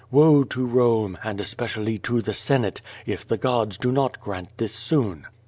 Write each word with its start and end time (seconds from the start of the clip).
Woe 0.09 0.43
to 0.45 0.65
Rome, 0.65 1.15
and 1.23 1.39
es 1.39 1.53
pecially 1.53 2.01
to 2.01 2.23
the 2.23 2.33
Senate, 2.33 2.81
if 3.05 3.27
the 3.27 3.37
gods 3.37 3.77
do 3.77 3.91
not 3.91 4.19
grant 4.19 4.47
this 4.57 4.73
soon. 4.73 5.27